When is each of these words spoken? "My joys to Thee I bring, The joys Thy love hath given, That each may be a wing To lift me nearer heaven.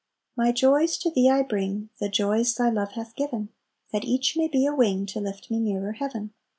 "My 0.35 0.51
joys 0.51 0.97
to 0.97 1.11
Thee 1.11 1.29
I 1.29 1.43
bring, 1.43 1.89
The 1.99 2.09
joys 2.09 2.55
Thy 2.55 2.71
love 2.71 2.93
hath 2.93 3.15
given, 3.15 3.49
That 3.91 4.03
each 4.03 4.35
may 4.35 4.47
be 4.47 4.65
a 4.65 4.73
wing 4.73 5.05
To 5.05 5.19
lift 5.19 5.51
me 5.51 5.59
nearer 5.59 5.91
heaven. 5.91 6.33